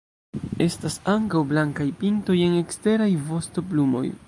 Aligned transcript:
Estas 0.65 0.95
ankaŭ 1.13 1.41
blankaj 1.51 1.87
pintoj 2.01 2.39
en 2.47 2.57
eksteraj 2.65 3.13
vostoplumoj. 3.31 4.05